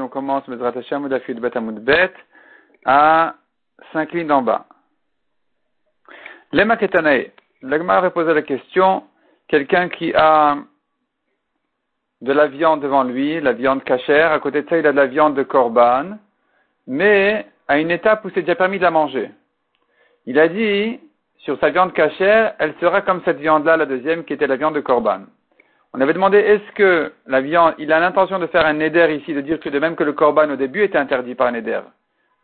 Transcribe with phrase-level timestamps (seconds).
[0.00, 0.44] on commence
[2.84, 3.34] à
[3.92, 4.66] cinq lignes d'en bas.
[6.52, 7.32] Lema Ketanae.
[7.62, 9.04] L'Agmar a posé la question,
[9.48, 10.56] quelqu'un qui a
[12.20, 14.96] de la viande devant lui, la viande cachère, à côté de ça il a de
[14.96, 16.18] la viande de korban,
[16.86, 19.30] mais à une étape où c'est déjà permis de la manger.
[20.26, 21.00] Il a dit,
[21.38, 24.74] sur sa viande cachère, elle sera comme cette viande-là, la deuxième, qui était la viande
[24.74, 25.22] de korban.
[25.96, 29.32] On avait demandé est-ce que la viande, il a l'intention de faire un neder ici,
[29.32, 31.80] de dire que de même que le korban au début était interdit par un neder.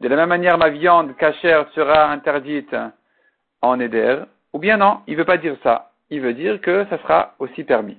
[0.00, 2.74] De la même manière, ma viande cachère sera interdite
[3.60, 4.20] en neder.
[4.54, 5.90] Ou bien non, il ne veut pas dire ça.
[6.08, 7.98] Il veut dire que ça sera aussi permis.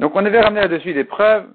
[0.00, 1.46] Donc on avait ramené là-dessus des preuves,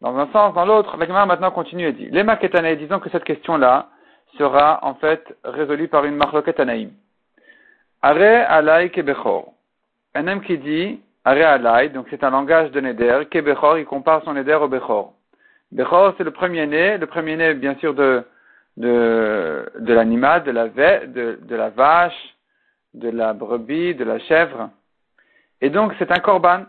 [0.00, 0.96] dans un sens, dans l'autre.
[0.98, 3.88] La Gemara maintenant continue et dit, les maketanaï, disons que cette question-là
[4.38, 6.92] sera en fait résolue par une marloket anaïm.
[8.00, 8.92] Are alay.
[10.14, 11.36] Un homme qui dit, Are
[11.90, 13.20] donc c'est un langage de Neder.
[13.30, 15.12] Kebechor, il compare son Neder au Bechor.
[15.70, 18.24] Bechor, c'est le premier-né, le premier-né, bien sûr, de,
[18.76, 22.34] de, de l'animal, de la, de, de la vache,
[22.94, 24.70] de la brebis, de la chèvre.
[25.60, 26.64] Et donc, c'est un korban.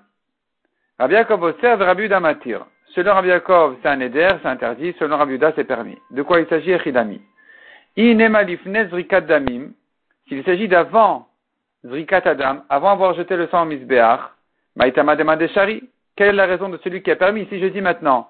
[1.00, 2.64] Rabbi Yaakov observe Rabbi Yuda matir.
[2.94, 4.94] Selon Rabbi Yaakov, c'est un Neder, c'est interdit.
[5.00, 5.98] Selon Rabbi Yuda, c'est permis.
[6.12, 7.20] De quoi il s'agit, Echidami?
[7.96, 8.18] S'il
[10.46, 11.28] s'agit d'avant
[11.86, 14.20] zrikat adam, avant avoir jeté le sang au misbeach,
[14.76, 15.90] Maïtama demande Shari.
[16.16, 18.30] Quelle est la raison de celui qui a permis Si je dis maintenant,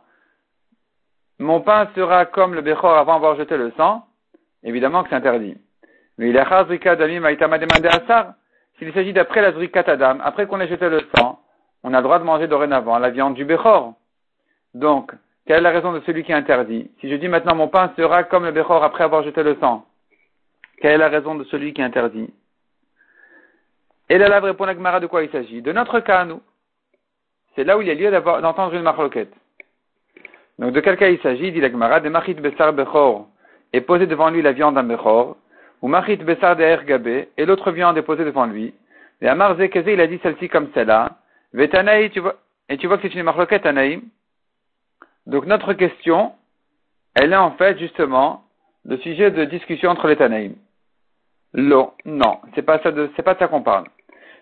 [1.39, 4.05] mon pain sera comme le Bechor avant d'avoir jeté le sang,
[4.63, 5.57] évidemment que c'est interdit.
[6.17, 6.65] Mais il a
[7.19, 8.33] Maïtama demande Asar.
[8.77, 11.39] S'il s'agit d'après la Zrikat Adam, après qu'on ait jeté le sang,
[11.83, 13.93] on a le droit de manger dorénavant la viande du Bechor.
[14.73, 15.11] Donc,
[15.45, 16.89] quelle est la raison de celui qui interdit?
[17.01, 19.85] Si je dis maintenant mon pain sera comme le Bechor après avoir jeté le sang,
[20.81, 22.33] quelle est la raison de celui qui interdit?
[24.09, 25.61] Et là, là, répond la Gemara de quoi il s'agit?
[25.61, 26.41] De notre cas à nous.
[27.55, 29.33] C'est là où il y a lieu d'entendre une marloquette.
[30.59, 31.51] Donc de quel cas il s'agit?
[31.51, 33.27] Dit la Gemara, de machit besar bechor
[33.71, 35.37] et posé devant lui la viande d'un bechor,
[35.81, 38.73] ou machit besar de gabé et l'autre viande est posée devant lui.
[39.21, 41.17] Et Amar Zekeze, il a dit celle-ci comme celle-là.
[41.57, 41.69] Et
[42.09, 42.19] tu
[42.87, 44.01] vois que c'est une marloquette, Anaïm.
[45.25, 46.33] Donc notre question,
[47.15, 48.43] elle est en fait justement
[48.85, 50.55] le sujet de discussion entre les Tanaïm.
[51.53, 53.85] L'eau, non, c'est pas ça de, c'est pas ça qu'on parle.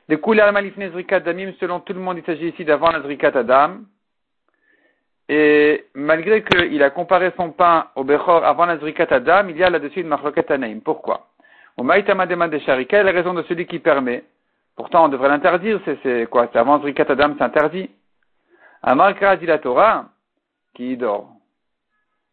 [0.08, 0.90] De couleurs malifne
[1.24, 3.80] damim, selon tout le monde, il s'agit ici d'avant la zrikat adam.
[5.30, 9.64] Et malgré qu'il a comparé son pain au bechor avant la zrikat adam, il y
[9.64, 10.80] a là-dessus une marloquette anaim.
[10.84, 11.28] Pourquoi?
[11.78, 14.24] Au maïtama de shari, quelle est la raison de celui qui permet?
[14.76, 16.50] Pourtant, on devrait l'interdire, c'est, quoi?
[16.52, 17.90] C'est avant zrikat adam, c'est interdit.
[18.84, 20.06] Amarka dit la Torah,
[20.74, 21.30] qui dort.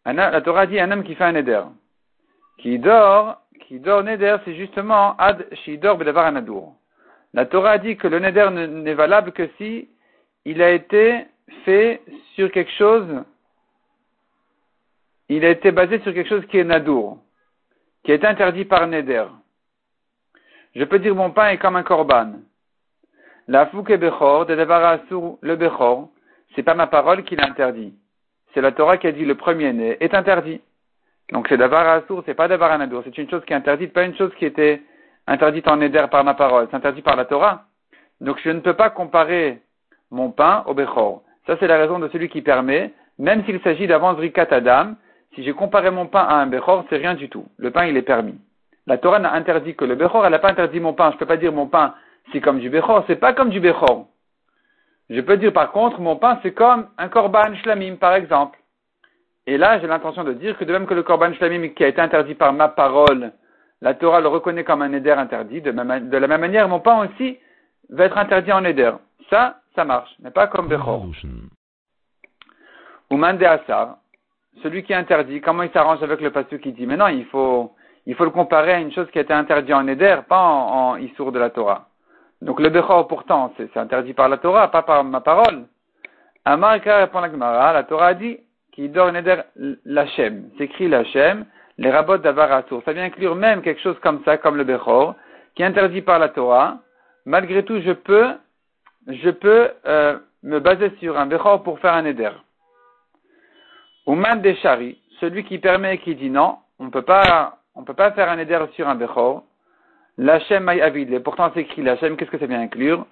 [0.05, 1.63] La Torah dit un homme qui fait un éder.
[2.59, 6.73] Qui dort, qui dort neder, c'est justement ad shidor bedavar anadur.
[7.35, 9.91] La Torah a dit que le neder n'est valable que si
[10.47, 11.27] il a été
[11.67, 12.01] fait
[12.35, 13.23] sur quelque chose,
[15.29, 17.19] il a été basé sur quelque chose qui est nadour,
[18.05, 19.27] qui est interdit par neder.
[20.75, 22.41] Je peux dire mon pain est comme un korban.
[23.49, 26.09] La fouke bechor, de le bechor,
[26.55, 27.93] c'est pas ma parole qui l'interdit.
[28.55, 30.63] C'est la Torah qui a dit le premier-né est interdit.
[31.33, 33.03] Donc c'est d'avar ce c'est pas d'avar anadour.
[33.05, 34.83] C'est une chose qui est interdite, pas une chose qui était
[35.27, 36.69] interdite en éder par ma parole.
[36.71, 37.65] C'est interdit par la Torah.
[38.21, 39.61] Donc je ne peux pas comparer
[40.11, 41.23] mon pain au Bechor.
[41.47, 44.95] Ça c'est la raison de celui qui permet, même s'il s'agit d'avance Rikat Adam,
[45.35, 47.47] si j'ai comparé mon pain à un Bechor, c'est rien du tout.
[47.59, 48.39] Le pain il est permis.
[48.87, 51.11] La Torah n'a interdit que le Bechor, elle n'a pas interdit mon pain.
[51.11, 51.95] Je ne peux pas dire mon pain
[52.33, 54.07] c'est comme du Bechor, c'est pas comme du Bechor.
[55.11, 58.58] Je peux dire par contre mon pain c'est comme un Korban Shlamim par exemple.
[59.49, 61.89] Et là, j'ai l'intention de dire que de même que le Korban Shlamim qui a
[61.89, 63.33] été interdit par ma parole,
[63.81, 67.39] la Torah le reconnaît comme un éder interdit, de, la même manière, mon pain aussi
[67.89, 68.93] va être interdit en éder.
[69.31, 71.07] Ça, ça marche, mais pas comme Bechor.
[73.11, 73.97] Ou Asar,
[74.63, 77.75] celui qui interdit, comment il s'arrange avec le pasteur qui dit, mais non, il faut,
[78.05, 81.39] le comparer à une chose qui a été interdite en éder, pas en, en de
[81.39, 81.89] la Torah.
[82.43, 85.65] Donc le Bechor, pourtant, c'est interdit par la Torah, pas par ma parole.
[86.45, 88.39] Amarika répond la Gemara, la Torah a dit,
[88.79, 89.43] qui dort neder
[89.85, 90.51] l'Hachem.
[90.57, 91.45] S'écrit l'Hachem,
[91.79, 92.81] les rabots d'Avarasour.
[92.85, 95.17] Ça vient inclure même quelque chose comme ça, comme le Bechor,
[95.57, 96.79] qui est interdit par la Torah.
[97.25, 98.29] Malgré tout, je peux,
[99.09, 102.31] je peux euh, me baser sur un Bechor pour faire un neder.
[104.07, 108.37] Ouman Deshari, celui qui permet et qui dit non, on on peut pas faire un
[108.37, 109.43] neder sur un Bechor.
[110.19, 111.19] L'Hachem avid.
[111.25, 113.07] Pourtant, c'est écrit l'Hachem, qu'est-ce que ça vient inclure?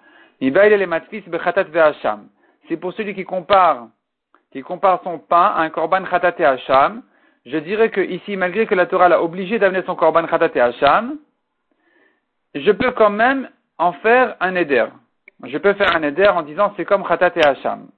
[2.68, 3.88] C'est pour celui qui compare
[4.56, 7.02] qui compare son pain à un korban khatate hacham,
[7.44, 11.18] je dirais que ici, malgré que la Torah l'a obligé d'amener son korban khatate hacham,
[12.54, 14.86] je peux quand même en faire un éder.
[15.44, 17.88] Je peux faire un éder en disant c'est comme khatate hacham.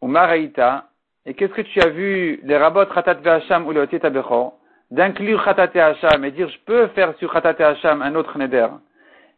[0.00, 0.84] ou Maraïta,
[1.26, 4.54] et qu'est-ce que tu as vu les rabots Khatat Ve'Hacham ou le Bechor,
[4.90, 8.68] d'inclure Khatat Hacham et dire je peux faire sur Khatat Hacham un autre Neder,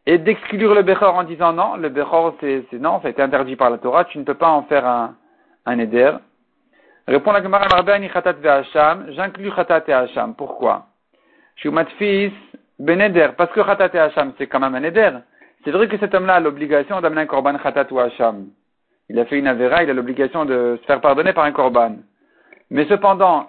[0.06, 3.56] et d'exclure le Bechor en disant non, le Bechor c'est, non, ça a été interdit
[3.56, 5.16] par la Torah, tu ne peux pas en faire un,
[5.66, 6.12] un Neder.
[7.06, 10.34] Répond la Gemara Marbani Khatat Ve'Hacham, j'inclus Khatat Hacham.
[10.34, 10.86] Pourquoi?
[11.56, 12.32] Je suis fils
[12.78, 15.18] Beneder, parce que Khatat Hacham c'est quand même un Neder.
[15.66, 18.50] C'est vrai que cet homme-là a l'obligation d'amener un korban khatat ou hacham.
[19.08, 21.96] Il a fait une avéra, il a l'obligation de se faire pardonner par un korban.
[22.70, 23.48] Mais cependant,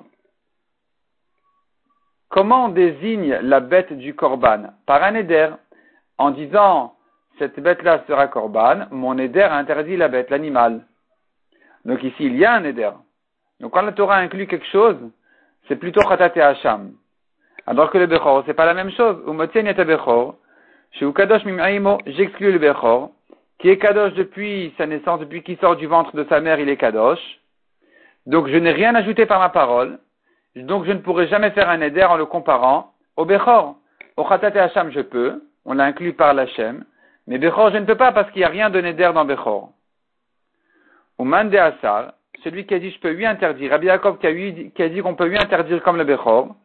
[2.30, 4.74] comment on désigne la bête du korban?
[4.88, 5.50] Par un éder,
[6.18, 6.96] en disant
[7.38, 10.88] cette bête-là sera korban, mon éder interdit la bête, l'animal.
[11.86, 12.92] Donc ici, il y a un éder.
[13.60, 14.98] Donc quand la Torah inclut quelque chose,
[15.68, 16.94] c'est plutôt khatat et hacham.
[17.66, 19.18] Alors que le bechor, c'est pas la même chose.
[21.14, 21.44] Kadosh
[22.06, 23.12] j'exclus le Bechor,
[23.60, 26.70] qui est Kadosh depuis sa naissance, depuis qu'il sort du ventre de sa mère, il
[26.70, 27.20] est Kadosh.
[28.26, 30.00] Donc je n'ai rien ajouté par ma parole.
[30.56, 33.76] Donc je ne pourrai jamais faire un éder en le comparant au Bechor.
[34.16, 35.44] Au Khatat et Hacham, je peux.
[35.66, 36.86] On l'a inclus par l'Hachem.
[37.28, 39.72] Mais Bechor, je ne peux pas parce qu'il n'y a rien de Neder dans Bechor.
[41.18, 44.90] Au Mande Asar, celui qui a dit je peux lui interdire, Rabbi Yaakov qui a,
[44.90, 46.56] dit qu'on peut lui interdire comme le Bechor.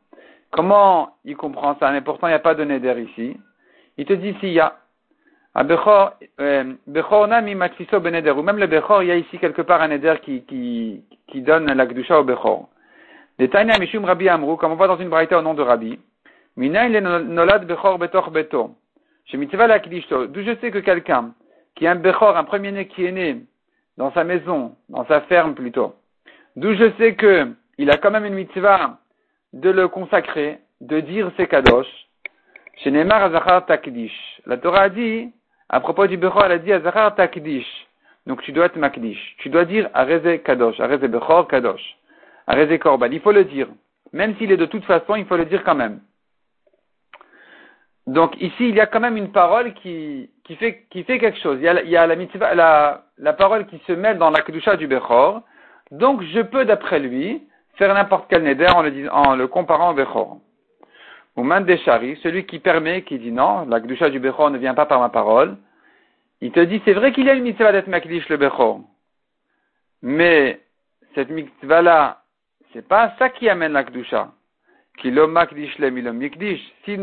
[0.51, 1.91] Comment il comprend ça?
[1.91, 3.37] Mais pourtant il n'y a pas de Neder ici.
[3.97, 4.77] Il te dit s'il y a.
[5.55, 6.65] À Bechor, euh,
[7.29, 10.15] Nami Matfiso Beneder, ou même le Bechor, il y a ici quelque part un Neder
[10.23, 11.03] qui,
[11.35, 12.69] donne la Gdusha au Bechor.
[13.39, 15.99] Les Tanya Mishum Rabbi Amrou, comme on voit dans une braïta au nom de Rabbi,
[16.57, 18.75] Minain le Nolad Bechor Betor Beto.
[19.33, 21.33] D'où je sais que quelqu'un
[21.75, 23.43] qui a un Bechor, un premier-né qui est né
[23.97, 25.95] dans sa maison, dans sa ferme plutôt,
[26.57, 28.99] d'où je sais que il a quand même une mitzvah
[29.53, 31.87] de le consacrer, de dire ses kadosh,
[32.77, 34.41] chez Neymar Azachar Takdish.
[34.47, 35.31] La Torah a dit,
[35.69, 37.89] à propos du Bechor, elle a dit Azachar Takdish.
[38.27, 39.37] Donc tu dois être Makdish.
[39.39, 41.97] Tu dois dire Areze Kadosh, Areze Bechor Kadosh,
[42.47, 43.11] Areze Korban.
[43.11, 43.69] Il faut le dire.
[44.13, 46.01] Même s'il est de toute façon, il faut le dire quand même.
[48.07, 51.39] Donc ici, il y a quand même une parole qui, qui, fait, qui fait quelque
[51.39, 51.59] chose.
[51.61, 55.43] Il y a, la, mitzvah, la, parole qui se met dans la Kedusha du Bechor.
[55.93, 57.43] Donc je peux, d'après lui,
[57.75, 60.39] faire n'importe quel neder en le, en le comparant au Bechor.
[61.37, 64.87] Ou Mandeshari, celui qui permet, qui dit non, la Gdusha du Bechor ne vient pas
[64.87, 65.57] par ma parole,
[66.43, 68.81] il te dit, c'est vrai qu'il y a une mitzvah d'être Makdish le Bechor.
[70.03, 70.61] Mais,
[71.15, 72.23] cette mitzvah-là,
[72.73, 74.33] c'est pas ça qui amène la Gdusha.
[75.01, 75.15] S'il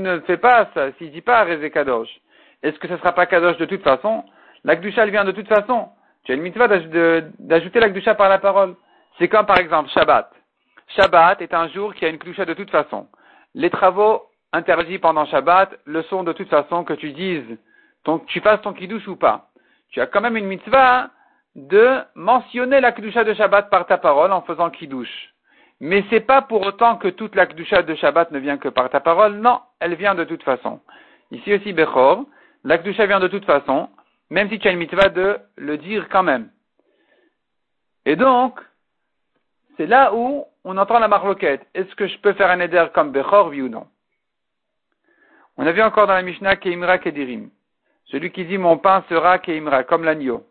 [0.01, 2.09] ne fait pas ça, s'il dit pas Rezé Kadosh,
[2.63, 4.24] est-ce que ce sera pas Kadosh de toute façon?
[4.63, 5.89] La Gdusha, elle vient de toute façon.
[6.24, 8.75] Tu as une mitzvah d'ajouter la Gdusha par la parole.
[9.18, 10.31] C'est comme par exemple Shabbat.
[10.95, 13.07] Shabbat est un jour qui a une Gdusha de toute façon
[13.56, 17.57] les travaux interdits pendant Shabbat le sont de toute façon que tu dises,
[18.03, 19.50] ton, tu fasses ton kiddush ou pas.
[19.92, 21.09] Tu as quand même une mitzvah
[21.56, 25.33] de mentionner la kidusha de Shabbat par ta parole en faisant kiddush.
[25.81, 28.90] Mais c'est pas pour autant que toute la kidusha de Shabbat ne vient que par
[28.90, 29.36] ta parole.
[29.36, 30.81] Non, elle vient de toute façon.
[31.31, 32.26] Ici aussi, Bechor,
[32.64, 33.90] la kidusha vient de toute façon,
[34.30, 36.50] même si tu as une mitzvah de le dire quand même.
[38.06, 38.60] Et donc,
[39.78, 41.66] c'est là où on entend la marloquette.
[41.74, 43.88] Est-ce que je peux faire un éder comme Bechor, oui ou non?
[45.58, 47.50] On a vu encore dans la Mishnah Keimra Kedirim.
[48.06, 50.44] Celui qui dit mon pain sera Keimra, comme l'agneau.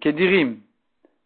[0.00, 0.60] Kedirim.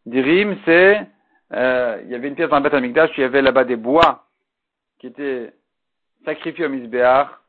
[0.06, 1.06] Dirim, c'est,
[1.52, 3.76] euh, il y avait une pièce dans le Beth Amikdash, il y avait là-bas des
[3.76, 4.24] bois
[4.98, 5.52] qui étaient
[6.24, 7.42] sacrifiés au Misbéar,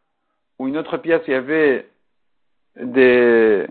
[0.60, 1.90] ou une autre pièce il y avait
[2.76, 3.68] des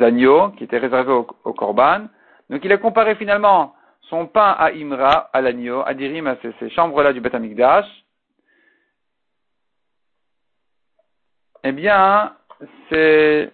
[0.00, 2.06] agneaux qui étaient réservés au, au Korban.
[2.50, 3.74] Donc il a comparé finalement
[4.12, 7.86] son pain à Imra, à l'agneau, à Dirim, à ces, chambres-là du Beth Amikdash,
[11.64, 12.36] eh bien,
[12.90, 13.52] c'est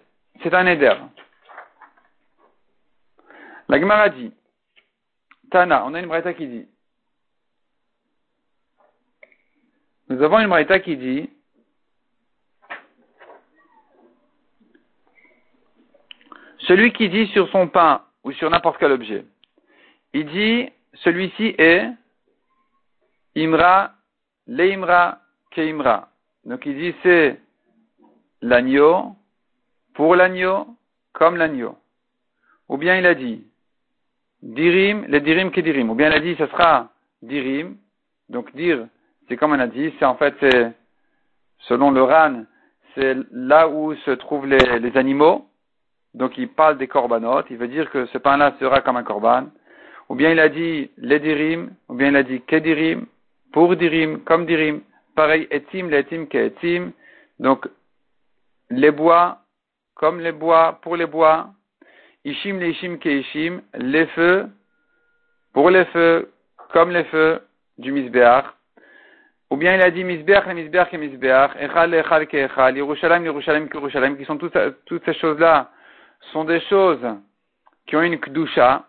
[0.51, 0.95] un éder.
[3.69, 4.33] La Gemara dit,
[5.49, 6.67] Tana, on a une braïta qui dit,
[10.09, 11.29] nous avons une braïta qui dit,
[16.59, 19.25] celui qui dit sur son pain ou sur n'importe quel objet,
[20.13, 21.89] il dit, celui-ci est
[23.35, 23.93] Imra,
[24.47, 25.19] Leimra,
[25.51, 26.09] Keimra.
[26.45, 27.39] Donc il dit, c'est
[28.41, 29.15] l'agneau,
[29.93, 30.67] pour l'agneau,
[31.13, 31.77] comme l'agneau.
[32.67, 33.48] Ou bien il a dit,
[34.41, 35.89] Dirim, les Dirim Dirim.
[35.89, 36.89] Ou bien il a dit, ce sera
[37.21, 37.77] Dirim.
[38.29, 38.87] Donc dire,
[39.27, 40.35] c'est comme on a dit, c'est en fait,
[41.59, 42.43] selon le RAN,
[42.95, 45.47] c'est là où se trouvent les, les animaux.
[46.13, 47.47] Donc il parle des corbanotes.
[47.49, 49.47] Il veut dire que ce pain-là sera comme un corban
[50.09, 53.05] ou bien il a dit les dirim, ou bien il a dit kedirim,
[53.53, 54.81] pour dirim, comme dirim,
[55.15, 56.91] pareil, etim, letim, keetim,
[57.39, 57.67] donc
[58.71, 59.39] les bois,
[59.93, 61.51] comme les bois, pour les bois,
[62.25, 64.47] ishim, ishim, keishim, les feux,
[65.53, 66.31] pour les feux,
[66.71, 67.41] comme les feux
[67.77, 68.45] du misbéach,
[69.49, 73.25] ou bien il a dit misbéach, le misbéach et misbéach, echal, echal, ke echal, Yerushalayim,
[73.25, 75.71] Yerushalayim, Yerushalayim, qui sont toutes, ces choses-là,
[76.33, 77.05] sont des choses
[77.87, 78.85] qui ont une kdusha,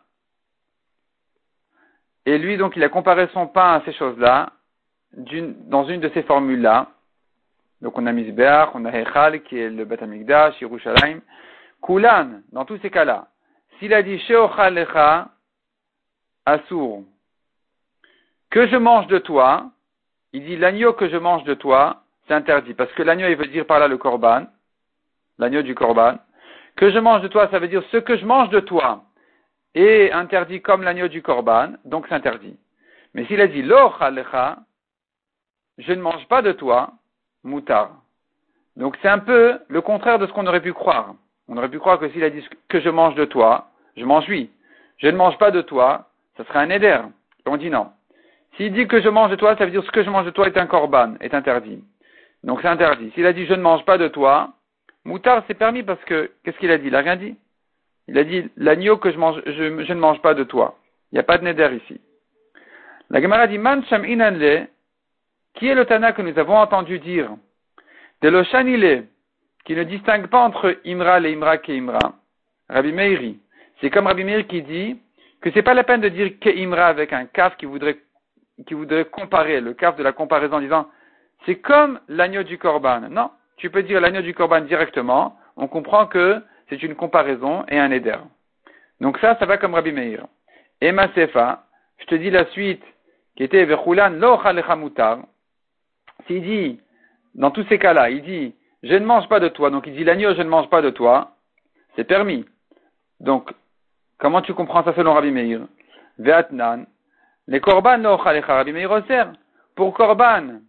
[2.27, 4.51] et lui, donc, il a comparé son pain à ces choses-là,
[5.13, 6.89] dans une de ces formules-là.
[7.81, 11.21] Donc, on a Misbeach, on a Hechal, qui est le Beth Amikdash, Yerushalayim.
[11.83, 13.29] Kulan, dans tous ces cas-là.
[13.79, 15.29] S'il a dit Sheochal Lecha,
[16.47, 17.03] Asur,
[18.51, 19.71] que je mange de toi,
[20.33, 22.75] il dit l'agneau que je mange de toi, c'est interdit.
[22.75, 24.47] Parce que l'agneau, il veut dire par là le korban,
[25.39, 26.19] l'agneau du korban.
[26.77, 29.05] Que je mange de toi, ça veut dire ce que je mange de toi
[29.75, 32.57] est interdit comme l'agneau du korban, donc c'est interdit.
[33.15, 33.93] Mais s'il a dit lo
[35.79, 36.93] je ne mange pas de toi,
[37.43, 37.93] moutar.
[38.77, 41.15] Donc c'est un peu le contraire de ce qu'on aurait pu croire.
[41.51, 44.25] On aurait pu croire que s'il a dit que je mange de toi, je mange
[44.29, 44.51] oui.
[44.99, 46.97] Je ne mange pas de toi, ça serait un éder.
[47.45, 47.89] On dit non.
[48.57, 50.31] S'il dit que je mange de toi, ça veut dire ce que je mange de
[50.31, 51.83] toi est un korban, est interdit.
[52.45, 53.11] Donc c'est interdit.
[53.15, 54.53] S'il a dit je ne mange pas de toi,
[55.05, 56.87] moutar c'est permis parce que, qu'est-ce qu'il a dit?
[56.87, 57.37] Il a rien dit.
[58.07, 60.79] Il a dit l'agneau que je, mange, je, ne mange pas de toi.
[61.11, 62.01] Il n'y a pas de neder ici.
[63.11, 64.69] La Gemara dit Man sham inanle,
[65.55, 67.29] qui est le Tana que nous avons entendu dire?
[68.23, 68.29] De
[69.71, 72.15] qui ne distingue pas entre Imra et Imra et Imra.
[72.69, 73.39] Rabbi Meiri.
[73.81, 75.01] C'est comme Rabbi Meiri qui dit
[75.41, 77.99] que c'est pas la peine de dire que Imra avec un kaf qui voudrait,
[78.67, 80.89] qui voudrait comparer, le kaf de la comparaison en disant
[81.47, 83.03] c'est comme l'agneau du korban.
[83.11, 85.37] Non, tu peux dire l'agneau du korban directement.
[85.57, 88.19] On comprend que c'est une comparaison et un éder.
[89.01, 90.27] Donc ça, ça va comme Rabbi Meir.
[90.81, 91.63] Et Sefa,
[91.99, 92.83] je te dis la suite,
[93.37, 94.37] qui était Vechulan lo.
[96.27, 96.81] S'il dit,
[97.37, 100.05] dans tous ces cas-là, il dit, je ne mange pas de toi, donc il dit
[100.05, 101.33] l'agneau, je ne mange pas de toi,
[101.97, 102.45] c'est permis.
[103.21, 103.53] Donc,
[104.19, 105.61] comment tu comprends ça selon Rabbi Meir?
[106.19, 106.87] Veatnan,
[107.47, 108.91] les korban lo Rabbi Meir
[109.75, 110.61] Pour korban,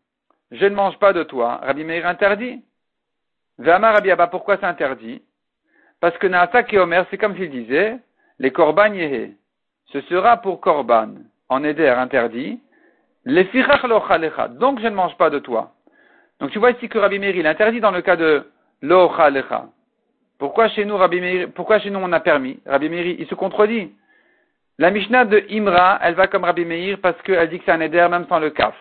[0.51, 2.63] je ne mange pas de toi, Rabbi Meir interdit.
[3.57, 5.21] Ve'amar Rabbi Abba, pourquoi c'est interdit?
[5.99, 7.99] Parce que Naata et Omer, c'est comme s'il disait,
[8.39, 9.35] les korban yehe.
[9.85, 11.13] Ce sera pour korban,
[11.47, 12.59] en éder interdit,
[13.25, 14.47] les firach lochalecha.
[14.47, 15.73] Donc je ne mange pas de toi.
[16.41, 18.43] Donc tu vois ici que Rabbi Meir, il interdit dans le cas de
[18.81, 19.67] lochalecha.
[20.39, 22.59] Pourquoi chez nous, Rabbi Meir, pourquoi chez nous on a permis?
[22.65, 23.93] Rabbi Meir, il se contredit.
[24.79, 27.79] La Mishnah de Imra, elle va comme Rabbi Meir parce qu'elle dit que c'est un
[27.79, 28.73] éder même sans le kaf.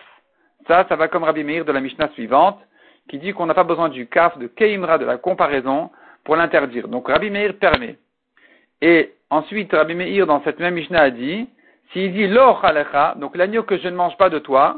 [0.67, 2.59] Ça, ça va comme Rabbi Meir de la Mishnah suivante,
[3.07, 5.91] qui dit qu'on n'a pas besoin du kaf, de Keimra, de la comparaison,
[6.23, 6.87] pour l'interdire.
[6.87, 7.97] Donc Rabbi Meir permet.
[8.81, 11.47] Et ensuite, Rabbi Meir, dans cette même Mishnah, a dit,
[11.93, 12.55] s'il dit lo
[13.17, 14.77] donc l'agneau que je ne mange pas de toi,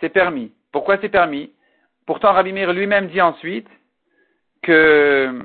[0.00, 0.50] c'est permis.
[0.72, 1.52] Pourquoi c'est permis?
[2.06, 3.68] Pourtant, Rabbi Meir lui-même dit ensuite
[4.62, 5.44] que,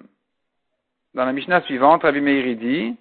[1.13, 2.96] dans la Mishnah suivante, Rabbi Meir dit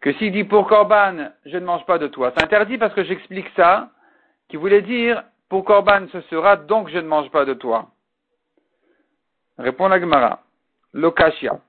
[0.00, 3.04] que s'il dit pour Korban, je ne mange pas de toi, c'est interdit parce que
[3.04, 3.90] j'explique ça,
[4.48, 7.88] qui voulait dire pour Korban ce sera, donc je ne mange pas de toi.
[9.58, 10.40] Répond la Gemara.
[10.92, 11.60] Lokashia.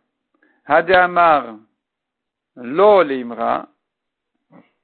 [0.66, 1.58] Hadeamar
[2.56, 3.68] lo leimra,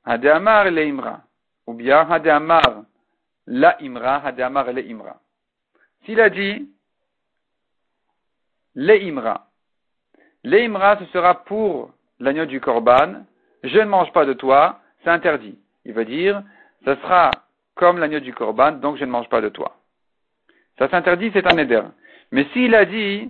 [0.05, 1.21] Hadeamar leimra,
[1.65, 2.83] ou bien Hadeamar
[3.47, 5.19] la imra, Hadeamar le imra.
[6.05, 6.69] S'il a dit
[8.75, 9.47] le imra,
[10.43, 13.25] le imra ce sera pour l'agneau du korban,
[13.63, 15.57] je ne mange pas de toi, c'est interdit.
[15.85, 16.41] Il veut dire,
[16.85, 17.31] ce sera
[17.75, 19.75] comme l'agneau du korban, donc je ne mange pas de toi.
[20.79, 21.81] Ça s'interdit, c'est un éder.
[22.31, 23.29] Mais s'il a dit,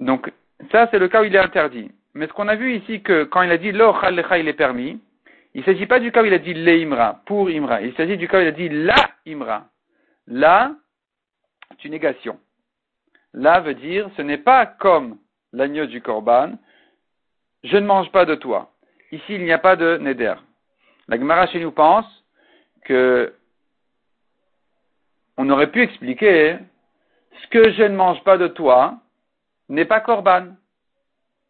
[0.00, 0.32] Donc,
[0.70, 1.90] ça, c'est le cas où il est interdit.
[2.14, 5.00] Mais ce qu'on a vu ici, que quand il a dit lo il est permis,
[5.58, 7.80] il ne s'agit pas du cas où il a dit le imra, pour imra.
[7.82, 8.94] Il s'agit du cas où il a dit la
[9.26, 9.66] imra.
[10.28, 10.70] La,
[11.70, 12.38] c'est une négation.
[13.34, 15.18] La veut dire, ce n'est pas comme
[15.52, 16.52] l'agneau du korban,
[17.64, 18.70] je ne mange pas de toi.
[19.10, 20.36] Ici, il n'y a pas de neder.
[21.08, 22.06] La Gemara chez nous pense
[22.84, 23.34] que
[25.38, 26.56] on aurait pu expliquer
[27.42, 29.00] ce que je ne mange pas de toi,
[29.68, 30.54] n'est pas corban.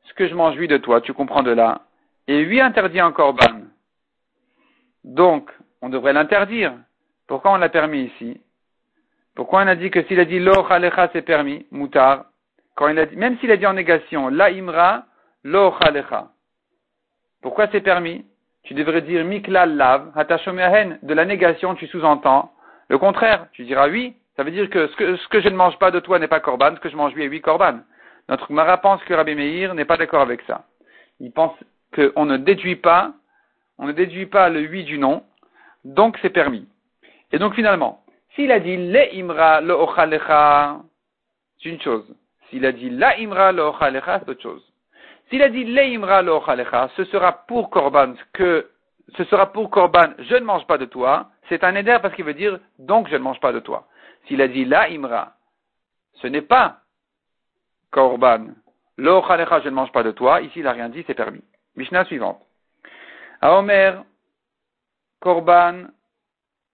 [0.04, 1.82] Ce que je mange lui de toi, tu comprends de là,
[2.26, 3.67] et lui interdit en corban.
[5.04, 5.50] Donc,
[5.82, 6.74] on devrait l'interdire.
[7.26, 8.40] Pourquoi on l'a permis ici?
[9.34, 12.24] Pourquoi on a dit que s'il a dit lo chalecha c'est permis, moutar,
[12.74, 15.04] quand il a même s'il a dit en négation, la imra,
[15.44, 15.72] lo.
[17.42, 18.24] Pourquoi c'est permis?
[18.64, 22.52] Tu devrais dire miklal lav, de la négation tu sous-entends.
[22.88, 25.90] Le contraire, tu diras oui, ça veut dire que ce, que je ne mange pas
[25.90, 27.80] de toi n'est pas corban, ce que je mange lui est oui corban.
[28.28, 30.64] Notre Mara pense que Rabbi Meir n'est pas d'accord avec ça.
[31.18, 31.52] Il pense
[31.94, 33.12] qu'on ne déduit pas,
[33.78, 35.22] on ne déduit pas le oui du nom,
[35.84, 36.66] donc c'est permis.
[37.32, 38.04] Et donc finalement,
[38.34, 40.80] s'il a dit le imra le ochalecha,
[41.62, 42.14] c'est une chose.
[42.50, 44.68] S'il a dit la imra le ochalecha, c'est autre chose.
[45.28, 46.42] S'il a dit leimra lo
[46.96, 48.70] ce sera pour korban que
[49.16, 52.24] ce sera pour korban, je ne mange pas de toi, c'est un éder parce qu'il
[52.24, 53.86] veut dire donc je ne mange pas de toi.
[54.26, 55.34] S'il a dit la imra,
[56.14, 56.78] ce n'est pas
[57.90, 58.46] korban,
[58.96, 61.44] lo je ne mange pas de toi, ici il n'a rien dit, c'est permis.
[61.76, 62.40] Mishnah suivante.
[63.40, 64.02] Aomer,
[65.20, 65.90] korban,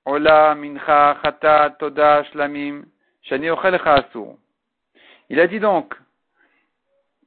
[0.06, 2.85] ola, mincha, chata, toda, shlamim,
[3.23, 3.49] shani.
[5.30, 5.94] Il a dit donc,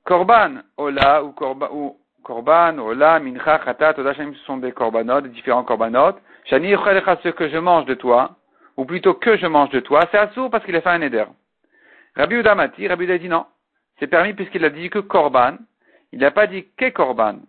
[0.06, 5.22] korban, ola, ou korban, ou korban, ola, mincha, chata, toda, shlamim, ce sont des korbanot,
[5.22, 6.16] des différents korbanot.
[6.46, 8.38] Shani ce que je mange de toi,
[8.78, 11.26] ou plutôt que je mange de toi, c'est assour parce qu'il a fait un éder.
[12.16, 13.46] Rabbi Udamati, Rabbi Uda dit non.
[14.00, 15.58] C'est permis puisqu'il a dit que korban.
[16.12, 17.40] Il n'a pas dit que korban.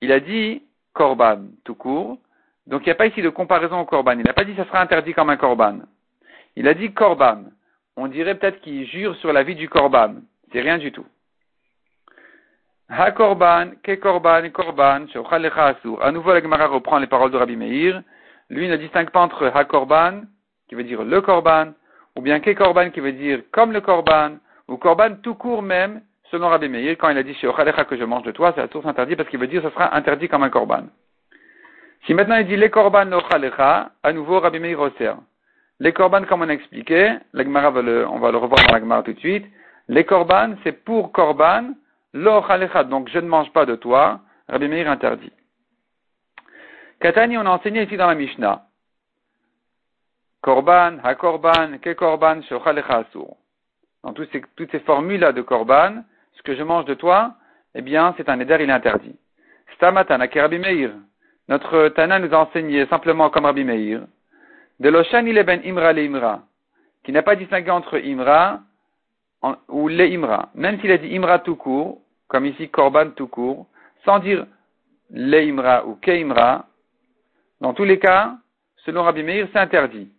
[0.00, 0.62] Il a dit
[0.96, 2.18] korban tout court.
[2.66, 4.18] Donc il n'y a pas ici de comparaison au korban.
[4.18, 5.80] Il n'a pas dit ça sera interdit comme un korban.
[6.56, 7.44] Il a dit korban.
[7.96, 10.16] On dirait peut-être qu'il jure sur la vie du korban.
[10.52, 11.06] C'est rien du tout.
[12.88, 16.02] Ha korban, ke korban, korban, asur.
[16.02, 18.02] À nouveau, la Gemara reprend les paroles de Rabbi Meir.
[18.48, 20.22] Lui ne distingue pas entre ha korban,
[20.68, 21.72] qui veut dire le korban,
[22.14, 24.38] ou bien ke korban, qui veut dire comme le korban,
[24.68, 27.48] ou korban tout court même, selon Rabbi Meir, quand il a dit chez
[27.88, 29.74] que je mange de toi, c'est la source interdite parce qu'il veut dire que ce
[29.74, 30.84] sera interdit comme un korban.
[32.06, 35.18] Si maintenant il dit les korban l'ochalecha, à nouveau Rabbi Meir resserre.
[35.80, 39.46] Les korban, comme on a expliqué, on va le revoir dans l'agmara tout de suite,
[39.88, 41.74] les korban, c'est pour korban,
[42.12, 45.32] l'ochalecha, donc je ne mange pas de toi, Rabbi Meir interdit.
[47.00, 48.62] Katani, on a enseigné ici dans la Mishnah.
[50.40, 53.36] Korban, ha-korban, ke-korban, shochalecha asur.
[54.02, 56.04] Dans toutes ces, toutes ces formules-là de korban,
[56.46, 57.34] que je mange de toi,
[57.74, 59.16] eh bien, c'est un éder, il est interdit.
[59.74, 60.92] Stamatana, Rabbi Meir.
[61.48, 64.02] Notre Tana nous a enseigné simplement comme Rabbi Meir.
[64.80, 66.42] De l'Oshan, il est ben Imra le Imra.
[67.04, 68.60] Qui n'a pas distingué entre Imra
[69.68, 70.50] ou le Imra.
[70.54, 73.66] Même s'il a dit Imra tout court, comme ici Korban tout court,
[74.04, 74.46] sans dire
[75.10, 76.66] le Imra ou ke Imra,
[77.60, 78.36] dans tous les cas,
[78.84, 80.10] selon Rabbi Meir, c'est interdit.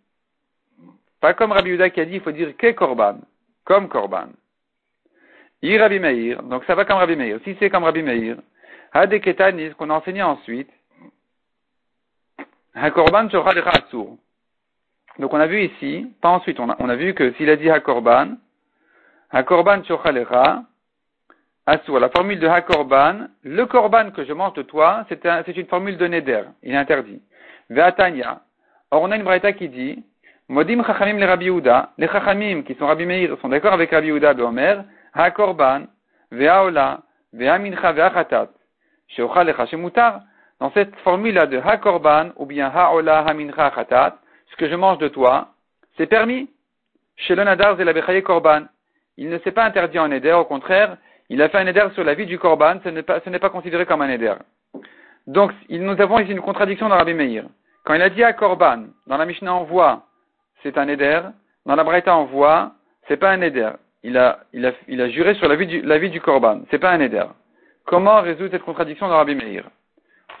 [1.20, 3.18] Pas comme Rabbi Uda qui a dit, il faut dire ke Korban,
[3.64, 4.28] comme Korban.
[5.62, 7.38] I Rabbi Meir, donc ça va comme Rabbi Meir.
[7.44, 8.36] Si c'est comme Rabbi Meir,
[8.92, 10.70] Hadeketani, ce qu'on a enseigné ensuite,
[12.74, 13.24] Hakorban
[15.18, 18.36] Donc on a vu ici, pas ensuite, on a, vu que s'il a dit Hakorban,
[19.30, 20.62] Hakorban Shochalecha,
[21.66, 25.66] Asur, la formule de Hakorban, le Korban que je mange de toi, c'est un, une
[25.66, 27.20] formule de Neder, il est interdit.
[27.68, 28.42] Ve'atanya,
[28.90, 30.02] or on a une braïta qui dit,
[30.48, 34.06] Modim Chachamim le Rabbi Yehuda, les Chachamim qui sont Rabbi Meir sont d'accord avec Rabbi
[34.06, 35.86] Yehuda de Omer, HaKorban,
[36.30, 37.00] Ve'aola,
[37.32, 38.48] Ve'amincha, Ve'achatat,
[39.08, 40.22] Sheochalecha, Shemutar,
[40.60, 44.16] dans cette formule-là de Ha-Korban, ou bien Ha-Ola, Ha-Mincha, Khatat,
[44.50, 45.48] ce que je mange de toi,
[45.96, 46.50] c'est permis.
[47.16, 48.62] Chez le Nadar, la Korban.
[49.16, 50.96] Il ne s'est pas interdit en Eder, au contraire,
[51.28, 53.86] il a fait un Eder sur la vie du Korban, ce n'est pas, pas considéré
[53.86, 54.34] comme un Eder.
[55.26, 57.44] Donc, nous avons ici une contradiction dans Rabbi Meir.
[57.84, 60.00] Quand il a dit à Korban, dans la Mishnah on
[60.62, 61.20] c'est un Eder,
[61.66, 62.72] dans la Braïta on voit,
[63.06, 63.72] c'est pas un Eder.
[64.02, 66.62] Il a, il a, il a juré sur la vie du, la vie du Korban,
[66.70, 67.24] c'est pas un Eder.
[67.84, 69.64] Comment résoudre cette contradiction dans Rabbi Meir?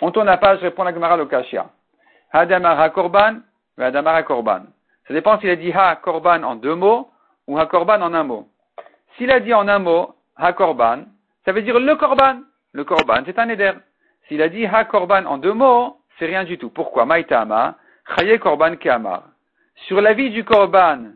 [0.00, 1.70] On tourne la page, répond la Gemara Lokashia.
[2.32, 3.40] Hadamar ha-korban,
[3.78, 4.62] Hadamar ha-korban.
[5.06, 7.10] Ça dépend s'il a dit ha-korban en deux mots
[7.46, 8.48] ou ha-korban en un mot.
[9.16, 11.04] S'il a dit en un mot ha-korban,
[11.44, 12.42] ça veut dire le korban.
[12.72, 13.72] Le korban, c'est un éder.
[14.28, 16.70] S'il a dit ha-korban en deux mots, c'est rien du tout.
[16.70, 17.06] Pourquoi?
[17.06, 17.76] Maïtama,
[18.14, 19.22] chaye korban ke'amar.
[19.86, 21.12] Sur la vie du korban,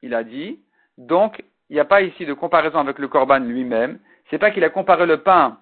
[0.00, 0.60] il a dit,
[0.96, 3.98] donc, il n'y a pas ici de comparaison avec le korban lui-même.
[4.30, 5.58] C'est pas qu'il a comparé le pain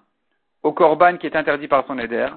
[0.61, 2.27] au korban qui est interdit par son éder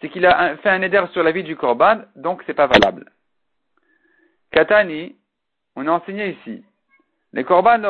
[0.00, 3.10] c'est qu'il a fait un éder sur la vie du korban, donc c'est pas valable.
[4.50, 5.16] Katani,
[5.76, 6.62] on a enseigné ici,
[7.32, 7.80] les korban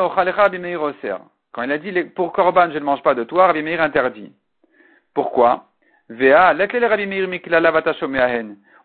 [1.51, 4.31] Quand il a dit pour korban je ne mange pas de toi, Rabbi Meir interdit.
[5.13, 5.65] Pourquoi?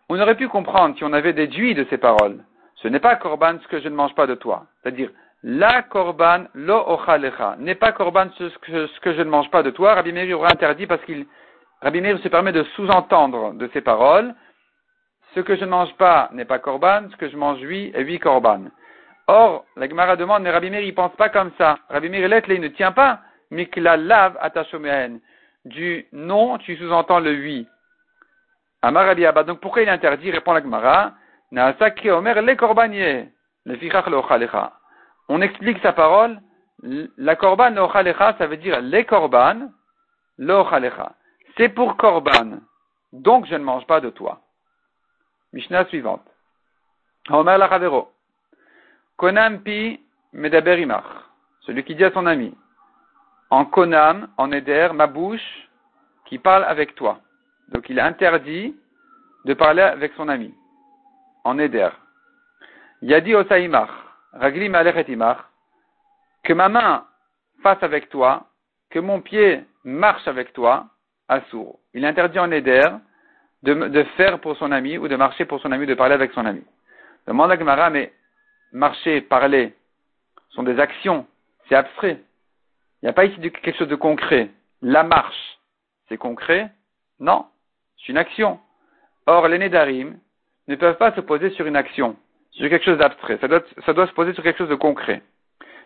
[0.09, 2.43] On aurait pu comprendre si on avait déduit de ces paroles.
[2.75, 4.65] Ce n'est pas korban ce que je ne mange pas de toi.
[4.81, 5.09] C'est-à-dire,
[5.43, 8.43] la korban lo ochalecha n'est pas korban ce
[8.99, 9.95] que, je ne mange pas de toi.
[9.95, 11.25] Rabbi Meir aurait interdit parce qu'il
[11.81, 14.35] Rabbi Meir se permet de sous-entendre de ces paroles,
[15.33, 18.03] ce que je ne mange pas n'est pas korban, ce que je mange oui est
[18.03, 18.65] oui korban.
[19.27, 21.79] Or, la Gemara demande, mais Rabbi Meir, il pense pas comme ça.
[21.89, 25.19] Rabbi Meir, il ne tient pas, mikla lav atashomehen.
[25.65, 27.67] Du non, tu sous-entends le oui.
[28.81, 29.43] Amar Rabbi Abba.
[29.43, 31.13] Donc pourquoi il interdit, répond la Gemara,
[31.51, 33.29] omer le korbanier,
[33.65, 34.17] le fichach le
[35.33, 36.41] On explique sa parole,
[36.83, 39.69] la korban le ça veut dire les korban,
[40.37, 40.53] le
[41.55, 42.59] c'est pour Korban,
[43.13, 44.41] donc je ne mange pas de toi.
[45.53, 46.25] Mishnah suivante.
[47.29, 48.11] Omer Lachavero.
[49.15, 50.01] Konam pi
[50.33, 51.05] medaberimach.
[51.61, 52.53] Celui qui dit à son ami.
[53.49, 55.69] En Konam, en Eder, ma bouche
[56.25, 57.21] qui parle avec toi.
[57.69, 58.75] Donc il est interdit
[59.45, 60.53] de parler avec son ami,
[61.45, 61.89] en Eder.
[63.01, 65.49] Yadi Osaimar, Ragli Imar,
[66.43, 67.05] que ma main
[67.61, 68.47] fasse avec toi,
[68.89, 70.87] que mon pied marche avec toi,
[71.27, 71.79] Assour.
[71.93, 72.89] Il interdit en Eder
[73.63, 76.45] de, faire pour son ami ou de marcher pour son ami, de parler avec son
[76.45, 76.63] ami.
[77.27, 78.11] Demande à Gemara, mais
[78.71, 79.73] marcher, parler,
[80.49, 81.27] sont des actions,
[81.67, 82.21] c'est abstrait.
[83.01, 84.49] Il n'y a pas ici quelque chose de concret.
[84.81, 85.59] La marche,
[86.09, 86.71] c'est concret?
[87.19, 87.45] Non,
[87.97, 88.59] c'est une action.
[89.27, 90.17] Or, les Nédarim
[90.67, 92.15] ne peuvent pas se poser sur une action,
[92.51, 93.37] sur quelque chose d'abstrait.
[93.39, 95.21] Ça doit, ça doit se poser sur quelque chose de concret.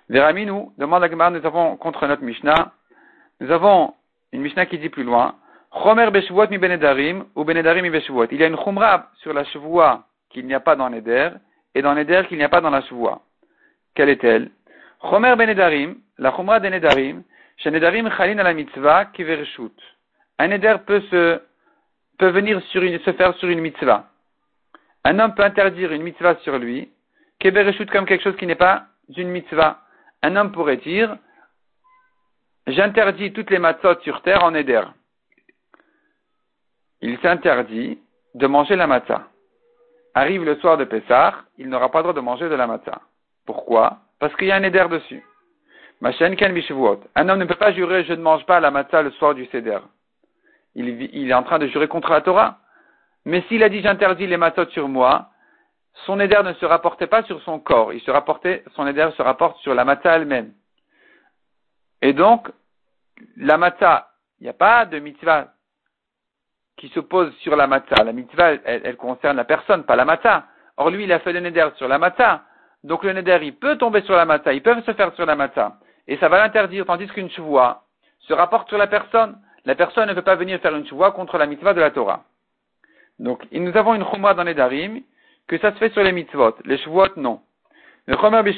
[0.10, 2.74] nous, demande à Gemara, nous avons contre notre Mishnah,
[3.40, 3.94] nous avons
[4.32, 5.36] une Mishnah qui dit plus loin,
[5.84, 8.00] Chomer beshuot mi benedarim ou benedarim mi.
[8.32, 11.32] Il y a une chumra sur la chevoie qu'il n'y a pas dans Neder
[11.74, 13.22] et dans Neder qu'il n'y a pas dans la chevoie.
[13.94, 14.52] Quelle est-elle?
[15.02, 17.24] Chomer benedarim, la chumra des nedarim,
[17.58, 19.26] chez nedarim chalin à la mitzvah qui
[20.40, 21.42] Un neder peut se,
[22.18, 24.08] peut venir sur une, se faire sur une mitzvah.
[25.06, 26.92] Un homme peut interdire une mitzvah sur lui,
[27.40, 27.52] qui
[27.88, 29.80] comme quelque chose qui n'est pas une mitzvah.
[30.24, 31.16] Un homme pourrait dire,
[32.68, 34.82] j'interdis toutes les matzot sur terre en neder
[37.06, 38.00] il s'interdit
[38.34, 39.28] de manger la matzah.
[40.16, 43.00] Arrive le soir de Pessah, il n'aura pas le droit de manger de la matzah.
[43.46, 44.00] Pourquoi?
[44.20, 45.24] Parce qu'il y a un éder dessus.
[46.02, 49.46] Un homme ne peut pas jurer je ne mange pas la matzah le soir du
[49.46, 49.80] seder.
[50.74, 52.58] Il, est en train de jurer contre la Torah.
[53.26, 55.30] Mais s'il a dit j'interdis les matzot sur moi,
[56.06, 59.22] son éder ne se rapportait pas sur son corps, il se rapportait, son éder se
[59.22, 60.54] rapporte sur la matzah elle-même.
[62.02, 62.52] Et donc,
[63.38, 64.10] la matzah,
[64.40, 65.48] il n'y a pas de mitzvah
[66.78, 68.04] qui se pose sur la matzah.
[68.04, 70.46] La mitzvah, elle, concerne la personne, pas la matzah.
[70.78, 72.44] Or, lui, il a fait le neder sur la matzah.
[72.84, 75.36] Donc, le neder, il peut tomber sur la matzah, ils peuvent se faire sur la
[75.36, 75.78] matzah.
[76.08, 77.84] Et ça va l'interdire, tandis qu'une chevoie
[78.20, 79.40] se rapporte sur la personne.
[79.64, 82.24] La personne ne peut pas venir faire une chevoie contre la mitzvah de la Torah.
[83.20, 85.02] Donc, nous avons une chumra dans les darim,
[85.48, 86.56] que ça se fait sur les mitzvot.
[86.66, 87.42] Les chevuot, non.
[88.08, 88.54] Le chumra des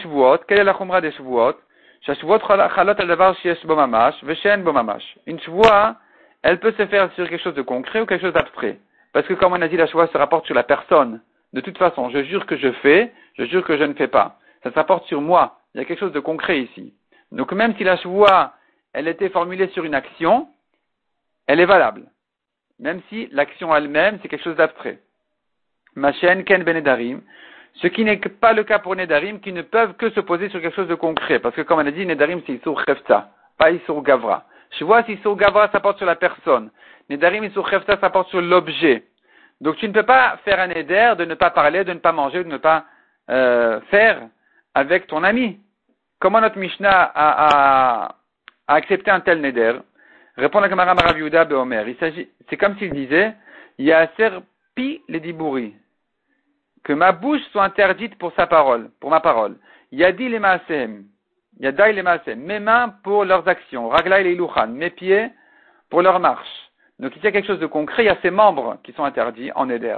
[0.48, 1.56] quelle est la chumra des chevuot?
[5.26, 5.96] Une chevoie,
[6.44, 8.80] elle peut se faire sur quelque chose de concret ou quelque chose d'abstrait.
[9.14, 11.22] Parce que comme on a dit, la choix se rapporte sur la personne.
[11.54, 14.38] De toute façon, je jure que je fais, je jure que je ne fais pas.
[14.64, 15.60] Ça se rapporte sur moi.
[15.74, 16.94] Il y a quelque chose de concret ici.
[17.32, 18.54] Donc même si la choix,
[18.94, 20.48] elle était formulée sur une action,
[21.48, 22.06] elle est valable.
[22.80, 25.00] Même si l'action elle-même, c'est quelque chose d'abstrait.
[26.20, 27.22] chaîne ken benedarim.
[27.82, 30.62] Ce qui n'est pas le cas pour Nedarim, qui ne peuvent que se poser sur
[30.62, 31.40] quelque chose de concret.
[31.40, 34.46] Parce que comme on a dit, Nedarim, c'est Isur Chefta, pas Isur Gavra.
[34.80, 36.72] Je vois si sur Gavra, ça porte sur la personne.
[37.10, 39.04] Nedarim sur Chefta, ça porte sur l'objet.
[39.62, 42.12] Donc tu ne peux pas faire un Neder de ne pas parler, de ne pas
[42.12, 42.86] manger, de ne pas
[43.30, 44.22] euh, faire
[44.74, 45.60] avec ton ami.
[46.20, 48.16] Comment notre Mishnah a, a,
[48.68, 49.74] a accepté un tel Neder
[50.38, 51.84] Répond la camarade Maraviuda Beomer.
[51.88, 53.34] Il s'agit, c'est comme s'il disait,
[53.80, 55.74] il y a serpi les dibouris.
[56.84, 59.58] Que ma bouche soit interdite pour sa parole, pour ma parole.
[59.92, 61.06] Il y a dit les maasem.
[61.60, 65.32] Yadaï les mes mains pour leurs actions, raglaï les iluchan, mes pieds
[65.90, 66.70] pour leur marche.
[67.00, 69.04] Donc il y a quelque chose de concret, il y a ces membres qui sont
[69.04, 69.98] interdits en Eder.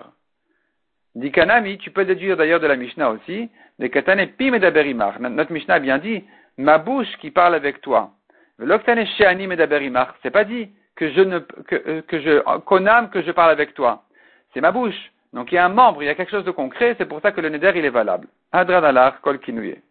[1.15, 5.79] Dikanami, tu peux déduire d'ailleurs de la Mishnah aussi, des katane pim Notre Mishnah a
[5.79, 6.23] bien dit,
[6.57, 8.11] ma bouche qui parle avec toi.
[8.59, 13.73] C'est pas dit que je ne, que, euh, que je, konam que je parle avec
[13.73, 14.03] toi.
[14.53, 15.11] C'est ma bouche.
[15.31, 17.21] Donc il y a un membre, il y a quelque chose de concret, c'est pour
[17.21, 18.27] ça que le neder il est valable.
[18.51, 19.81] Adradalar kol kinouye.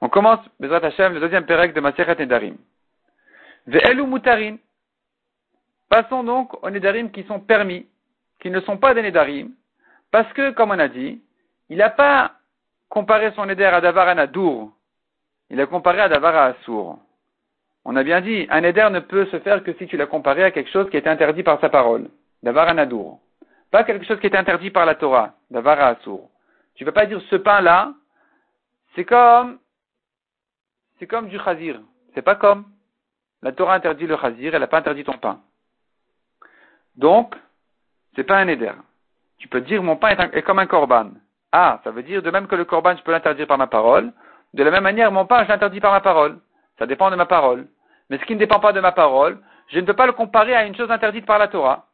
[0.00, 2.56] On commence, Bezrat Hashem, le deuxième pérec de Maseret Nedarim.
[3.66, 4.56] Ve'elu mutarin.
[5.88, 7.86] Passons donc aux Nedarim qui sont permis,
[8.40, 9.50] qui ne sont pas des Nedarim,
[10.10, 11.20] parce que, comme on a dit,
[11.68, 12.32] il n'a pas
[12.88, 14.72] comparé son Neder à Davar Nadour.
[15.50, 16.98] Il a comparé à Davar à Assour.
[17.88, 20.42] On a bien dit, un Neder ne peut se faire que si tu l'as comparé
[20.42, 22.08] à quelque chose qui est interdit par sa parole.
[22.42, 23.20] Davar Nadour.
[23.70, 25.34] Pas quelque chose qui est interdit par la Torah.
[25.54, 26.28] À Assour.
[26.74, 27.92] Tu ne peux pas dire ce pain-là,
[28.96, 29.60] c'est comme
[30.98, 31.80] c'est comme du chazir.
[32.12, 32.64] C'est pas comme.
[33.40, 35.38] La Torah interdit le chazir, elle n'a pas interdit ton pain.
[36.96, 37.36] Donc,
[38.16, 38.72] c'est pas un éder.
[39.38, 41.10] Tu peux dire mon pain est, comme un korban.
[41.52, 44.12] Ah, ça veut dire de même que le korban, je peux l'interdire par ma parole.
[44.54, 46.40] De la même manière, mon pain, je l'interdis par ma parole.
[46.80, 47.68] Ça dépend de ma parole.
[48.10, 49.38] Mais ce qui ne dépend pas de ma parole,
[49.68, 51.86] je ne peux pas le comparer à une chose interdite par la Torah.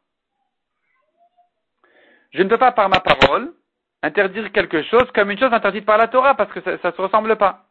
[2.31, 3.53] Je ne peux pas, par ma parole,
[4.01, 7.01] interdire quelque chose comme une chose interdite par la Torah, parce que ça ne se
[7.01, 7.65] ressemble pas.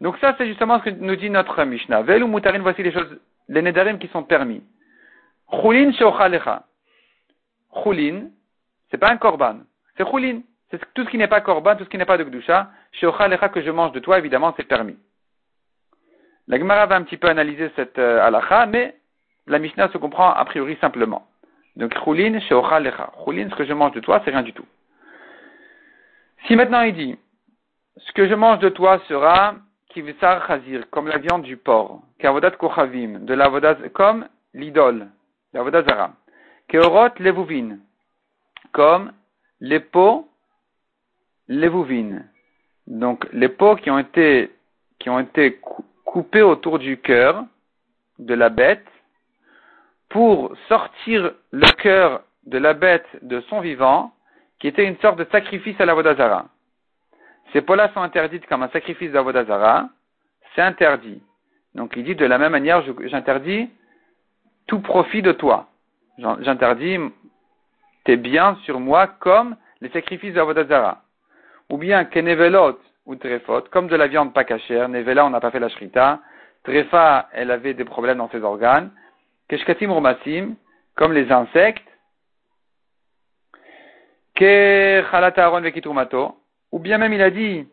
[0.00, 2.02] Donc ça, c'est justement ce que nous dit notre Mishnah.
[2.02, 4.62] Vel ou mutarin, voici les choses, les nedarim qui sont permis.
[5.50, 6.64] Chulin sheochalecha.
[7.82, 8.28] Chulin,
[8.90, 9.60] c'est pas un korban.
[9.96, 10.42] C'est chulin.
[10.70, 12.70] C'est tout ce qui n'est pas korban, tout ce qui n'est pas de gdusha.
[12.92, 14.96] Sheochalecha que je mange de toi, évidemment, c'est permis.
[16.48, 18.96] La Gemara va un petit peu analyser cette euh, mais
[19.46, 21.26] la Mishnah se comprend a priori simplement.
[21.76, 23.12] Donc, sheochal lecha.
[23.24, 24.66] Chulin, ce que je mange de toi, c'est rien du tout.
[26.46, 27.18] Si maintenant il dit,
[27.98, 29.56] ce que je mange de toi sera
[29.90, 33.50] kivsar chazir, comme la viande du porc, kavodat kochavim, de la
[33.92, 35.08] comme l'idole,
[35.52, 36.12] la zara,
[36.68, 37.78] keorot levuvin,
[38.72, 39.12] comme
[39.60, 40.28] les peaux
[41.48, 42.22] levuvin.
[42.86, 44.50] Donc, les peaux qui ont été,
[44.98, 45.60] qui ont été
[46.08, 47.44] coupées autour du cœur
[48.18, 48.86] de la bête,
[50.08, 54.12] pour sortir le cœur de la bête de son vivant,
[54.58, 56.46] qui était une sorte de sacrifice à la Vodazara.
[57.52, 59.88] Ces peaux-là sont interdites comme un sacrifice d'Avodazara,
[60.54, 61.22] c'est interdit.
[61.74, 63.68] Donc il dit de la même manière, j'interdis
[64.66, 65.68] tout profit de toi.
[66.18, 66.98] J'interdis
[68.04, 71.02] tes biens sur moi comme les sacrifices d'Avodazara.
[71.70, 74.88] Ou bien kenevelot ou trefot, comme de la viande pas cachère.
[74.88, 76.20] Nevela, on n'a pas fait la shrita.
[76.62, 78.90] Trefa, elle avait des problèmes dans ses organes.
[79.48, 80.54] Keshkatim rumasim,
[80.94, 81.88] comme les insectes.
[86.70, 87.66] Ou bien même il a dit,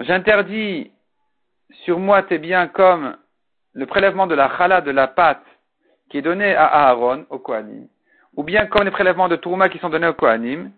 [0.00, 0.90] j'interdis
[1.84, 3.16] sur moi tes biens comme
[3.72, 5.46] le prélèvement de la chala, de la pâte,
[6.10, 7.86] qui est donné à Aaron, au Kohanim.
[8.36, 10.72] Ou bien comme les prélèvements de Tourma qui sont donnés au Kohanim,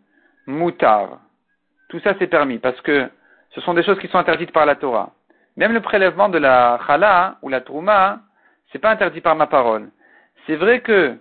[0.46, 1.18] moutar.
[1.88, 3.10] Tout ça c'est permis parce que
[3.56, 5.12] ce sont des choses qui sont interdites par la Torah.
[5.56, 8.20] Même le prélèvement de la chala ou la Tourma,
[8.70, 9.88] c'est pas interdit par ma parole.
[10.46, 11.16] C'est vrai que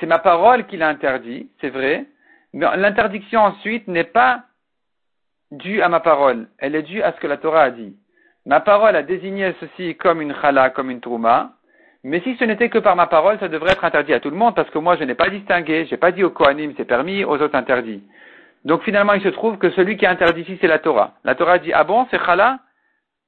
[0.00, 2.06] c'est ma parole qui l'a interdit, c'est vrai,
[2.52, 4.42] mais l'interdiction ensuite n'est pas
[5.52, 7.96] due à ma parole, elle est due à ce que la Torah a dit.
[8.46, 11.52] Ma parole a désigné ceci comme une chala, comme une trouma,
[12.02, 14.36] mais si ce n'était que par ma parole, ça devrait être interdit à tout le
[14.36, 17.24] monde, parce que moi je n'ai pas distingué, j'ai pas dit au Kohanim c'est permis,
[17.24, 18.02] aux autres interdit.
[18.64, 21.14] Donc finalement il se trouve que celui qui a interdit ici c'est la Torah.
[21.24, 22.60] La Torah dit ah bon c'est chala?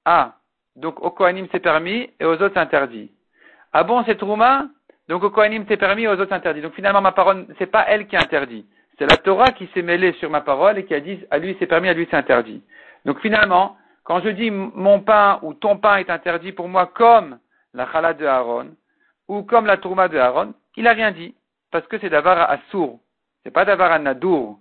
[0.05, 0.35] Ah
[0.77, 3.11] donc au Kohanim c'est permis et aux autres c'est interdit.
[3.73, 4.66] Ah bon c'est trouma?
[5.09, 6.61] Donc au Kohanim c'est permis, aux autres interdit.
[6.61, 8.66] Donc finalement ma parole, c'est pas elle qui interdit.
[8.99, 11.57] C'est la Torah qui s'est mêlée sur ma parole et qui a dit à lui
[11.59, 12.62] c'est permis, à lui c'est interdit.
[13.05, 17.38] Donc finalement, quand je dis mon pain ou ton pain est interdit pour moi comme
[17.75, 18.71] la chala de Aaron
[19.29, 21.35] ou comme la tourma de Aaron, il n'a rien dit
[21.71, 23.01] parce que c'est d'avar à sourd.
[23.42, 24.59] C'est pas d'avar à nadour.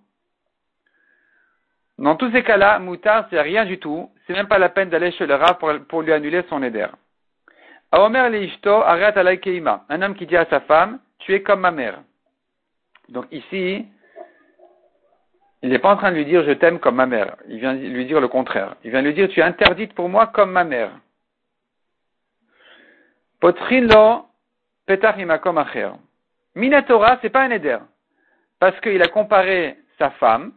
[2.01, 4.09] Dans tous ces cas-là, moutar, c'est rien du tout.
[4.25, 6.87] C'est même pas la peine d'aller chez le rat pour lui annuler son éder.
[7.91, 8.15] Un
[10.01, 12.01] homme qui dit à sa femme, tu es comme ma mère.
[13.09, 13.85] Donc ici,
[15.61, 17.35] il n'est pas en train de lui dire je t'aime comme ma mère.
[17.47, 18.77] Il vient lui dire le contraire.
[18.83, 20.89] Il vient lui dire tu es interdite pour moi comme ma mère.
[23.39, 24.25] Potrilo
[24.87, 25.91] petachima acher.
[26.55, 27.77] Minatora, c'est pas un éder.
[28.59, 30.53] Parce qu'il a comparé sa femme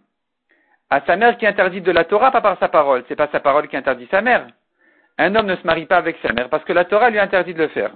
[0.95, 3.05] à sa mère qui est interdite de la Torah, pas par sa parole.
[3.09, 4.47] C'est pas sa parole qui interdit sa mère
[5.19, 7.55] un homme ne se marie pas avec sa mère parce que la Torah lui interdit
[7.55, 7.93] de le faire.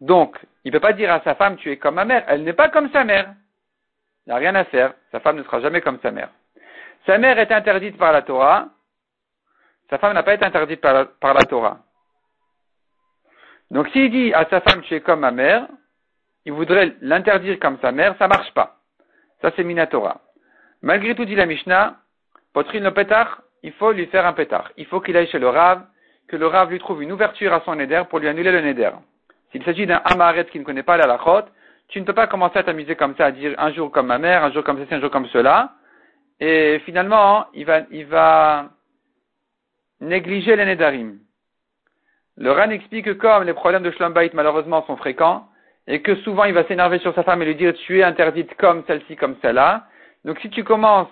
[0.00, 2.24] Donc, il ne peut pas dire à sa femme, tu es comme ma mère.
[2.28, 3.32] Elle n'est pas comme sa mère.
[4.26, 4.94] Il n'y a rien à faire.
[5.10, 6.30] Sa femme ne sera jamais comme sa mère.
[7.06, 8.68] Sa mère est interdite par la Torah.
[9.88, 11.78] Sa femme n'a pas été interdite par la, Torah.
[13.70, 15.66] Donc, s'il dit à sa femme, tu es comme ma mère,
[16.44, 18.76] il voudrait l'interdire comme sa mère, ça marche pas.
[19.40, 20.20] Ça, c'est Minatora.
[20.86, 21.96] Malgré tout, dit la Mishnah,
[22.52, 24.70] Potrine le pétard, il faut lui faire un pétard.
[24.76, 25.82] Il faut qu'il aille chez le Rav,
[26.28, 28.92] que le Rav lui trouve une ouverture à son Neder pour lui annuler le Neder.
[29.50, 31.46] S'il s'agit d'un Amaret qui ne connaît pas la lachot,
[31.88, 34.18] tu ne peux pas commencer à t'amuser comme ça, à dire un jour comme ma
[34.18, 35.72] mère, un jour comme ceci, un jour comme cela.
[36.38, 38.66] Et finalement, il va, il va
[40.00, 41.18] négliger les Nedarim.
[42.36, 45.48] Le Ran explique que comme les problèmes de Shlombait malheureusement sont fréquents,
[45.88, 48.54] et que souvent il va s'énerver sur sa femme et lui dire tu es interdite
[48.54, 49.88] comme celle-ci, comme celle-là.
[50.26, 51.08] Donc si tu commences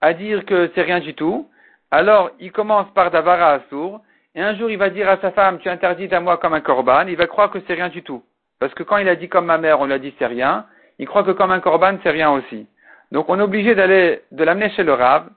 [0.00, 1.48] à dire que c'est rien du tout,
[1.92, 4.00] alors il commence par Davara Assour,
[4.36, 6.60] et un jour, il va dire à sa femme, tu interdis à moi comme un
[6.60, 7.06] korban.
[7.06, 8.22] Il va croire que c'est rien du tout.
[8.60, 10.66] Parce que quand il a dit comme ma mère, on lui a dit c'est rien.
[10.98, 12.66] Il croit que comme un korban, c'est rien aussi.
[13.12, 15.30] Donc, on est obligé d'aller, de l'amener chez le Rav,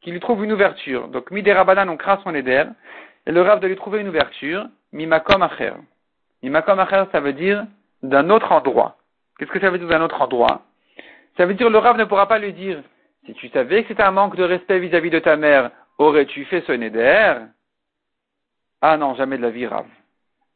[0.00, 1.08] qui lui trouve une ouverture.
[1.08, 2.64] Donc, mi Rabanan, on craint son éder.
[3.26, 5.74] Et le Rav de lui trouver une ouverture, mi makom acher.
[6.42, 7.66] Mi makom acher, ça veut dire
[8.02, 8.96] d'un autre endroit.
[9.38, 10.62] Qu'est-ce que ça veut dire d'un autre endroit?
[11.36, 12.82] Ça veut dire le Rav ne pourra pas lui dire,
[13.24, 16.62] si tu savais que c'était un manque de respect vis-à-vis de ta mère, aurais-tu fait
[16.66, 17.34] ce neder?
[18.80, 19.86] Ah non, jamais de la vie, Rav.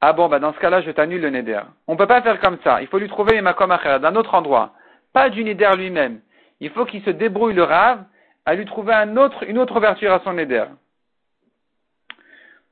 [0.00, 1.60] Ah bon, bah dans ce cas-là, je t'annule le Neder.
[1.86, 2.80] On ne peut pas faire comme ça.
[2.80, 4.72] Il faut lui trouver une makom d'un autre endroit.
[5.12, 6.20] Pas du Neder lui-même.
[6.60, 8.04] Il faut qu'il se débrouille le Rav
[8.46, 10.64] à lui trouver une autre ouverture à son Neder.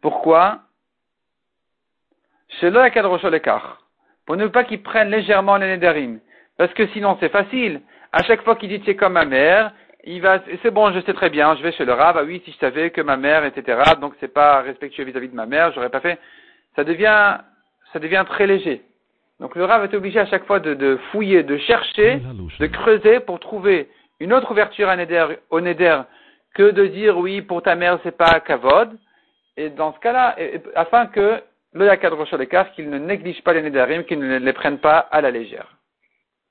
[0.01, 0.61] Pourquoi?
[2.61, 6.21] Chez Pour ne pas qu'il prenne légèrement les Nederim.
[6.57, 7.83] Parce que sinon, c'est facile.
[8.13, 9.73] À chaque fois qu'il dit c'est comme ma mère,
[10.05, 12.41] il va, c'est bon, je sais très bien, je vais chez le Rav, ah oui,
[12.45, 15.73] si je savais que ma mère, etc., donc c'est pas respectueux vis-à-vis de ma mère,
[15.73, 16.19] j'aurais pas fait,
[16.77, 17.39] ça devient,
[17.93, 18.83] ça devient très léger.
[19.41, 22.21] Donc le Rav est obligé à chaque fois de, fouiller, de chercher,
[22.59, 23.89] de creuser pour trouver
[24.21, 26.01] une autre ouverture à Neder, au Neder
[26.55, 28.91] que de dire oui, pour ta mère, c'est pas Kavod.
[29.57, 30.37] Et dans ce cas-là,
[30.75, 31.41] afin que
[31.73, 32.31] le Yakad Rosh
[32.75, 35.78] qu'il ne néglige pas les Nederim, qu'il ne les prenne pas à la légère.